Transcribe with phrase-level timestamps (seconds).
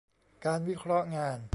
[0.45, 1.41] การวิเคราะห์งาน